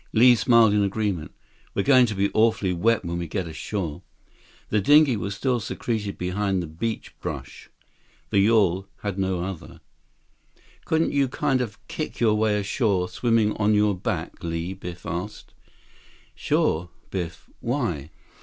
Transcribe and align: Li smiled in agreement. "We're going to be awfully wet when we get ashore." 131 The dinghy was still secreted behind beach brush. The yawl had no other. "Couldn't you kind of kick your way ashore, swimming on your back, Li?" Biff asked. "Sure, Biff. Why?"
Li 0.13 0.33
smiled 0.33 0.73
in 0.73 0.81
agreement. 0.83 1.31
"We're 1.75 1.83
going 1.83 2.07
to 2.07 2.15
be 2.15 2.31
awfully 2.33 2.73
wet 2.73 3.05
when 3.05 3.19
we 3.19 3.27
get 3.27 3.47
ashore." 3.47 4.01
131 4.69 4.69
The 4.71 4.81
dinghy 4.81 5.15
was 5.15 5.35
still 5.35 5.59
secreted 5.59 6.17
behind 6.17 6.79
beach 6.79 7.13
brush. 7.19 7.69
The 8.31 8.39
yawl 8.39 8.87
had 9.03 9.19
no 9.19 9.43
other. 9.43 9.79
"Couldn't 10.85 11.13
you 11.13 11.27
kind 11.27 11.61
of 11.61 11.77
kick 11.87 12.19
your 12.19 12.33
way 12.33 12.59
ashore, 12.59 13.09
swimming 13.09 13.55
on 13.57 13.75
your 13.75 13.93
back, 13.95 14.43
Li?" 14.43 14.73
Biff 14.73 15.05
asked. 15.05 15.53
"Sure, 16.33 16.89
Biff. 17.11 17.47
Why?" 17.59 18.09